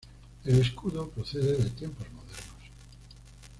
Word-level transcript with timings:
El 0.45 0.59
escudo 0.59 1.09
procede 1.11 1.57
de 1.57 1.69
tiempos 1.69 2.07
modernos. 2.11 2.71